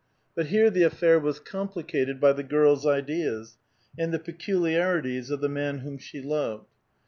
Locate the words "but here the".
0.35-0.81